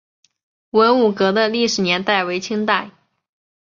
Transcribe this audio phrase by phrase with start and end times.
[0.71, 2.89] 文武阁的历史年代为清代。